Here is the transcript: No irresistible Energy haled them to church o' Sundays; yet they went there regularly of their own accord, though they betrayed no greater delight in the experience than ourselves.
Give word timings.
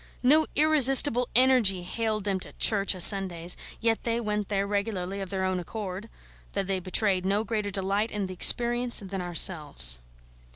No 0.23 0.47
irresistible 0.55 1.29
Energy 1.35 1.83
haled 1.83 2.23
them 2.23 2.39
to 2.39 2.53
church 2.53 2.95
o' 2.95 2.97
Sundays; 2.97 3.55
yet 3.81 4.03
they 4.03 4.19
went 4.19 4.49
there 4.49 4.65
regularly 4.65 5.21
of 5.21 5.29
their 5.29 5.43
own 5.43 5.59
accord, 5.59 6.09
though 6.53 6.63
they 6.63 6.79
betrayed 6.79 7.23
no 7.23 7.43
greater 7.43 7.69
delight 7.69 8.09
in 8.09 8.25
the 8.25 8.33
experience 8.33 8.99
than 9.05 9.21
ourselves. 9.21 9.99